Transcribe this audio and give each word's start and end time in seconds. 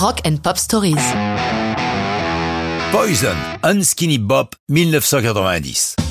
Rock 0.00 0.20
and 0.26 0.42
Pop 0.42 0.58
Stories. 0.58 0.96
Poison, 2.92 3.36
Unskinny 3.62 4.18
Bop, 4.18 4.54
1990. 4.68 6.05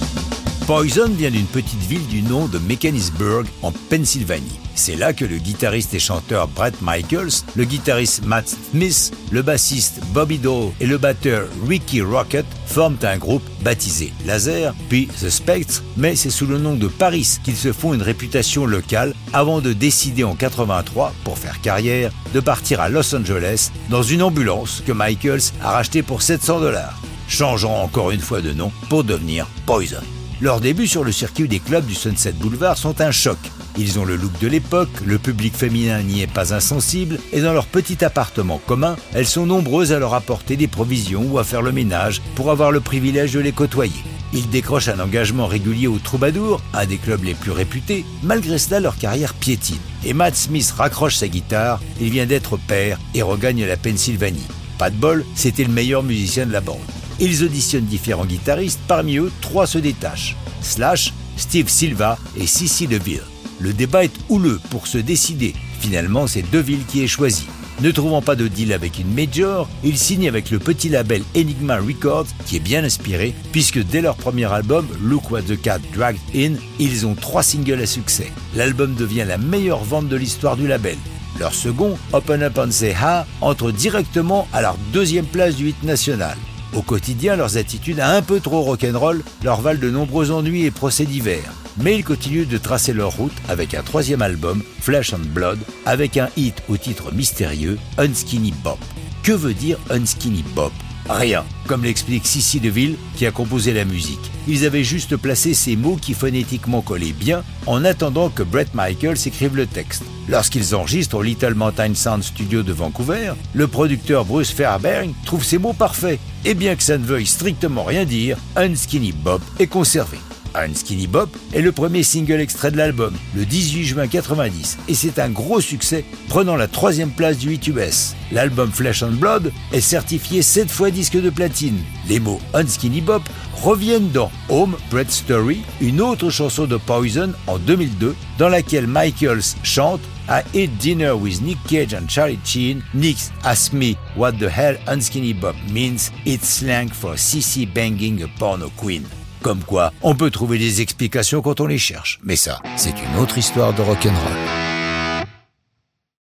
Poison 0.65 1.09
vient 1.09 1.29
d'une 1.29 1.45
petite 1.45 1.83
ville 1.83 2.07
du 2.07 2.23
nom 2.23 2.47
de 2.47 2.57
Mechanicsburg, 2.57 3.45
en 3.61 3.71
Pennsylvanie. 3.71 4.59
C'est 4.73 4.95
là 4.95 5.13
que 5.13 5.23
le 5.23 5.37
guitariste 5.37 5.93
et 5.93 5.99
chanteur 5.99 6.47
Brett 6.47 6.73
Michaels, 6.81 7.43
le 7.55 7.65
guitariste 7.65 8.25
Matt 8.25 8.49
Smith, 8.71 9.13
le 9.29 9.43
bassiste 9.43 10.01
Bobby 10.07 10.39
Doe 10.39 10.73
et 10.79 10.87
le 10.87 10.97
batteur 10.97 11.47
Ricky 11.67 12.01
Rocket 12.01 12.47
forment 12.65 12.97
un 13.03 13.17
groupe 13.17 13.43
baptisé 13.61 14.11
Laser, 14.25 14.73
puis 14.89 15.07
The 15.21 15.29
Spectre, 15.29 15.83
mais 15.97 16.15
c'est 16.15 16.31
sous 16.31 16.47
le 16.47 16.57
nom 16.57 16.73
de 16.73 16.87
Paris 16.87 17.37
qu'ils 17.43 17.55
se 17.55 17.71
font 17.71 17.93
une 17.93 18.01
réputation 18.01 18.65
locale 18.65 19.13
avant 19.33 19.61
de 19.61 19.71
décider 19.71 20.23
en 20.23 20.33
83, 20.33 21.13
pour 21.23 21.37
faire 21.37 21.61
carrière, 21.61 22.11
de 22.33 22.39
partir 22.39 22.81
à 22.81 22.89
Los 22.89 23.15
Angeles 23.15 23.69
dans 23.91 24.03
une 24.03 24.23
ambulance 24.23 24.81
que 24.83 24.93
Michaels 24.93 25.51
a 25.61 25.73
rachetée 25.73 26.01
pour 26.01 26.23
700 26.23 26.59
dollars, 26.59 26.99
changeant 27.27 27.83
encore 27.83 28.09
une 28.09 28.19
fois 28.19 28.41
de 28.41 28.51
nom 28.51 28.71
pour 28.89 29.03
devenir 29.03 29.47
Poison. 29.67 30.01
Leurs 30.41 30.59
débuts 30.59 30.87
sur 30.87 31.05
le 31.05 31.13
circuit 31.13 31.47
des 31.47 31.59
clubs 31.59 31.85
du 31.85 31.95
Sunset 31.95 32.33
Boulevard 32.33 32.77
sont 32.77 32.99
un 32.99 33.11
choc. 33.11 33.37
Ils 33.77 33.99
ont 33.99 34.05
le 34.05 34.17
look 34.17 34.37
de 34.41 34.47
l'époque, 34.47 34.89
le 35.05 35.17
public 35.17 35.55
féminin 35.55 36.01
n'y 36.03 36.21
est 36.21 36.31
pas 36.31 36.53
insensible, 36.53 37.19
et 37.31 37.39
dans 37.39 37.53
leur 37.53 37.67
petit 37.67 38.03
appartement 38.03 38.61
commun, 38.67 38.97
elles 39.13 39.27
sont 39.27 39.45
nombreuses 39.45 39.93
à 39.93 39.99
leur 39.99 40.13
apporter 40.13 40.57
des 40.57 40.67
provisions 40.67 41.25
ou 41.31 41.39
à 41.39 41.45
faire 41.45 41.61
le 41.61 41.71
ménage 41.71 42.21
pour 42.35 42.51
avoir 42.51 42.71
le 42.71 42.81
privilège 42.81 43.33
de 43.33 43.39
les 43.39 43.53
côtoyer. 43.53 43.93
Ils 44.33 44.49
décrochent 44.49 44.89
un 44.89 44.99
engagement 44.99 45.47
régulier 45.47 45.87
au 45.87 45.99
Troubadour, 45.99 46.61
un 46.73 46.85
des 46.85 46.97
clubs 46.97 47.23
les 47.23 47.33
plus 47.33 47.51
réputés. 47.51 48.03
Malgré 48.21 48.57
cela, 48.57 48.81
leur 48.81 48.97
carrière 48.97 49.33
piétine. 49.33 49.77
Et 50.03 50.13
Matt 50.13 50.35
Smith 50.35 50.73
raccroche 50.77 51.15
sa 51.15 51.29
guitare, 51.29 51.79
il 52.01 52.09
vient 52.09 52.25
d'être 52.25 52.57
père 52.57 52.99
et 53.13 53.21
regagne 53.21 53.65
la 53.65 53.77
Pennsylvanie. 53.77 54.47
Pas 54.77 54.89
de 54.89 54.97
bol, 54.97 55.23
c'était 55.35 55.63
le 55.63 55.71
meilleur 55.71 56.03
musicien 56.03 56.45
de 56.45 56.51
la 56.51 56.59
bande. 56.59 56.79
Ils 57.19 57.43
auditionnent 57.43 57.85
différents 57.85 58.25
guitaristes, 58.25 58.79
parmi 58.87 59.17
eux, 59.17 59.31
trois 59.41 59.67
se 59.67 59.77
détachent. 59.77 60.35
Slash, 60.61 61.13
Steve 61.37 61.69
Silva 61.69 62.17
et 62.37 62.47
Sissy 62.47 62.87
DeVille. 62.87 63.23
Le 63.59 63.73
débat 63.73 64.03
est 64.03 64.15
houleux 64.29 64.59
pour 64.69 64.87
se 64.87 64.97
décider. 64.97 65.53
Finalement, 65.79 66.27
c'est 66.27 66.49
DeVille 66.51 66.85
qui 66.85 67.03
est 67.03 67.07
choisi. 67.07 67.47
Ne 67.81 67.91
trouvant 67.91 68.21
pas 68.21 68.35
de 68.35 68.47
deal 68.47 68.71
avec 68.71 68.99
une 68.99 69.13
major, 69.13 69.67
ils 69.83 69.97
signent 69.97 70.29
avec 70.29 70.49
le 70.49 70.59
petit 70.59 70.87
label 70.87 71.23
Enigma 71.35 71.77
Records 71.77 72.27
qui 72.45 72.55
est 72.55 72.61
bien 72.61 72.85
inspiré 72.85 73.33
puisque 73.51 73.83
dès 73.83 74.01
leur 74.01 74.15
premier 74.15 74.45
album, 74.45 74.87
Look 75.01 75.29
What 75.29 75.43
the 75.43 75.61
Cat 75.61 75.79
Dragged 75.93 76.21
In, 76.33 76.53
ils 76.79 77.05
ont 77.05 77.15
trois 77.15 77.43
singles 77.43 77.81
à 77.81 77.85
succès. 77.85 78.31
L'album 78.55 78.95
devient 78.95 79.25
la 79.27 79.37
meilleure 79.37 79.83
vente 79.83 80.07
de 80.07 80.15
l'histoire 80.15 80.55
du 80.55 80.67
label. 80.67 80.97
Leur 81.37 81.53
second, 81.53 81.97
Open 82.13 82.43
Up 82.43 82.57
and 82.57 82.71
Say 82.71 82.93
Ha, 82.93 83.27
entre 83.41 83.71
directement 83.71 84.47
à 84.53 84.61
leur 84.61 84.77
deuxième 84.93 85.25
place 85.25 85.55
du 85.55 85.69
hit 85.69 85.83
national. 85.83 86.37
Au 86.73 86.81
quotidien, 86.81 87.35
leurs 87.35 87.57
attitudes 87.57 87.99
un 87.99 88.21
peu 88.21 88.39
trop 88.39 88.61
rock'n'roll 88.61 89.23
leur 89.43 89.61
valent 89.61 89.79
de 89.79 89.89
nombreux 89.89 90.31
ennuis 90.31 90.65
et 90.65 90.71
procès 90.71 91.05
divers. 91.05 91.53
Mais 91.77 91.97
ils 91.97 92.03
continuent 92.03 92.47
de 92.47 92.57
tracer 92.57 92.93
leur 92.93 93.11
route 93.11 93.33
avec 93.49 93.73
un 93.73 93.83
troisième 93.83 94.21
album, 94.21 94.63
Flesh 94.81 95.13
and 95.13 95.27
Blood, 95.33 95.59
avec 95.85 96.17
un 96.17 96.29
hit 96.37 96.61
au 96.69 96.77
titre 96.77 97.13
mystérieux, 97.13 97.77
Unskinny 97.97 98.53
Bop. 98.63 98.79
Que 99.23 99.33
veut 99.33 99.53
dire 99.53 99.77
Unskinny 99.89 100.43
Bop? 100.55 100.71
Rien, 101.09 101.45
comme 101.67 101.83
l'explique 101.83 102.25
Sissy 102.25 102.59
DeVille 102.59 102.95
qui 103.15 103.27
a 103.27 103.31
composé 103.31 103.73
la 103.73 103.85
musique. 103.85 104.31
Ils 104.47 104.65
avaient 104.65 104.83
juste 104.83 105.15
placé 105.17 105.53
ces 105.53 105.75
mots 105.75 105.97
qui 106.01 106.15
phonétiquement 106.15 106.81
collaient 106.81 107.13
bien 107.13 107.43
en 107.67 107.85
attendant 107.85 108.29
que 108.29 108.41
Brett 108.41 108.73
Michaels 108.73 109.27
écrive 109.27 109.55
le 109.55 109.67
texte. 109.67 110.03
Lorsqu'ils 110.27 110.73
enregistrent 110.73 111.17
au 111.17 111.21
Little 111.21 111.53
Mountain 111.53 111.93
Sound 111.93 112.23
Studio 112.23 112.63
de 112.63 112.73
Vancouver, 112.73 113.33
le 113.53 113.67
producteur 113.67 114.25
Bruce 114.25 114.51
Fairbairn 114.51 115.13
trouve 115.25 115.43
ces 115.43 115.59
mots 115.59 115.73
parfaits. 115.73 116.19
Et 116.43 116.55
bien 116.55 116.75
que 116.75 116.83
ça 116.83 116.97
ne 116.97 117.05
veuille 117.05 117.27
strictement 117.27 117.83
rien 117.83 118.05
dire, 118.05 118.37
Unskinny 118.55 119.11
Bop 119.11 119.41
est 119.59 119.67
conservé. 119.67 120.17
Un 120.57 120.73
Skinny 120.73 121.07
Bop 121.07 121.35
est 121.53 121.61
le 121.61 121.73
premier 121.73 122.01
single 122.01 122.39
extrait 122.39 122.71
de 122.71 122.77
l'album, 122.77 123.13
le 123.35 123.45
18 123.45 123.83
juin 123.83 124.07
90, 124.07 124.77
et 124.87 124.95
c'est 124.95 125.19
un 125.19 125.29
gros 125.29 125.59
succès, 125.59 126.05
prenant 126.29 126.55
la 126.55 126.69
troisième 126.69 127.11
place 127.11 127.37
du 127.37 127.49
8 127.49 127.67
US. 127.67 128.15
L'album 128.31 128.71
Flesh 128.71 129.03
and 129.03 129.13
Blood 129.13 129.51
est 129.73 129.81
certifié 129.81 130.41
7 130.41 130.71
fois 130.71 130.91
disque 130.91 131.19
de 131.19 131.29
platine. 131.29 131.79
Les 132.07 132.21
mots 132.21 132.39
Unskinny 132.53 133.01
Bop 133.01 133.23
reviennent 133.53 134.11
dans 134.11 134.31
Home 134.47 134.77
Bread 134.89 135.11
Story, 135.11 135.61
une 135.81 135.99
autre 135.99 136.29
chanson 136.29 136.67
de 136.67 136.77
Poison 136.77 137.33
en 137.47 137.57
2002, 137.57 138.15
dans 138.37 138.49
laquelle 138.49 138.87
Michaels 138.87 139.55
chante 139.63 140.01
I 140.29 140.41
ate 140.55 140.77
dinner 140.79 141.11
with 141.11 141.41
Nick 141.41 141.59
Cage 141.67 141.93
and 141.93 142.07
Charlie 142.07 142.39
Sheen. 142.43 142.81
Nick 142.93 143.17
asked 143.43 143.73
me 143.73 143.95
what 144.15 144.39
the 144.39 144.49
hell 144.49 144.75
unskinny 144.87 145.33
bop 145.39 145.55
means. 145.69 146.11
It's 146.25 146.47
slang 146.47 146.89
for 146.89 147.15
sissy 147.15 147.71
banging 147.71 148.23
a 148.23 148.27
porno 148.39 148.71
queen. 148.75 149.05
Comme 149.45 149.63
quoi, 149.63 149.93
on 150.01 150.15
peut 150.15 150.31
trouver 150.31 150.57
des 150.57 150.81
explications 150.81 151.43
quand 151.43 151.61
on 151.61 151.67
les 151.67 151.77
cherche. 151.77 152.19
Mais 152.23 152.35
ça, 152.35 152.63
c'est 152.77 152.89
une 152.89 153.21
autre 153.21 153.37
histoire 153.37 153.73
de 153.75 153.83
rock'n'roll. 153.83 154.74